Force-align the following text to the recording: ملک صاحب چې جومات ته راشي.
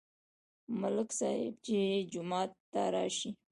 ملک 0.79 1.09
صاحب 1.19 1.53
چې 1.65 1.77
جومات 2.11 2.51
ته 2.71 2.81
راشي. 2.93 3.29